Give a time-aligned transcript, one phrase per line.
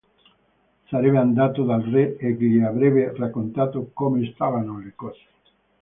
[0.89, 5.25] Sarebbe andato dal re, e gli avrebbe raccontato come stavano le cose.